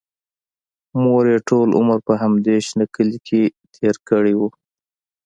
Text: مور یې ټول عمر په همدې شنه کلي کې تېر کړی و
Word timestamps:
مور 1.01 1.23
یې 1.31 1.39
ټول 1.47 1.69
عمر 1.79 1.99
په 2.07 2.13
همدې 2.21 2.55
شنه 2.67 2.85
کلي 2.95 3.19
کې 3.27 3.41
تېر 3.75 3.95
کړی 4.09 4.33
و 4.39 4.41